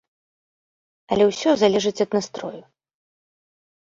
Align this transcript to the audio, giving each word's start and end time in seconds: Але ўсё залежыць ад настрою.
Але 1.15 1.23
ўсё 1.27 1.49
залежыць 1.63 2.03
ад 2.07 2.11
настрою. 2.19 2.61